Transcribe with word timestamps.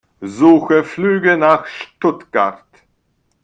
Suche 0.23 0.83
Flüge 0.83 1.37
nach 1.37 1.67
Stuttgart. 1.67 2.65